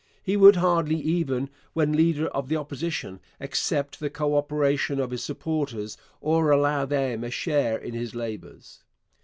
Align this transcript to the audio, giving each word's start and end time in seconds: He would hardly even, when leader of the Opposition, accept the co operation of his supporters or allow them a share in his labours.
He 0.23 0.35
would 0.35 0.55
hardly 0.55 0.95
even, 0.99 1.51
when 1.73 1.91
leader 1.93 2.25
of 2.29 2.49
the 2.49 2.55
Opposition, 2.57 3.19
accept 3.39 3.99
the 3.99 4.09
co 4.09 4.35
operation 4.35 4.99
of 4.99 5.11
his 5.11 5.23
supporters 5.23 5.95
or 6.21 6.49
allow 6.49 6.87
them 6.87 7.23
a 7.23 7.29
share 7.29 7.77
in 7.77 7.93
his 7.93 8.15
labours. 8.15 8.81